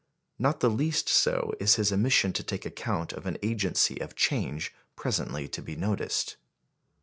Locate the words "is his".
1.59-1.91